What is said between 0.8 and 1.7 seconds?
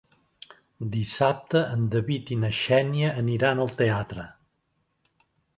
Dissabte